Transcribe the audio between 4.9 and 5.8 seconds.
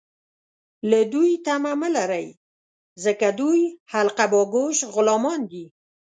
غلامان دي